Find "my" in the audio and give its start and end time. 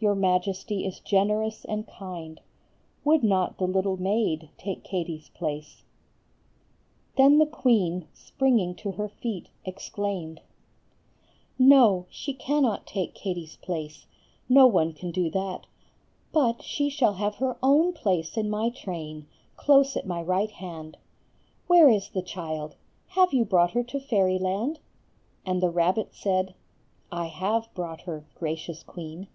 18.48-18.70, 20.06-20.22